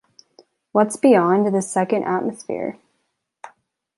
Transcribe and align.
What’s 0.71 0.95
beyond 0.97 1.53
this 1.53 1.69
second 1.69 2.05
atmosphere? 2.05 2.79